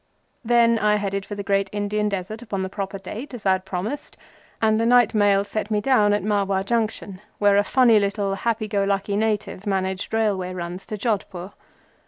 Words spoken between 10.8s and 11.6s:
to Jodhpore.